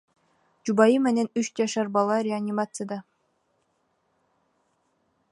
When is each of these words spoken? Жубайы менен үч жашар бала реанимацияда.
Жубайы 0.67 0.95
менен 1.07 1.27
үч 1.41 1.49
жашар 1.59 1.91
бала 1.97 2.15
реанимацияда. 2.27 2.99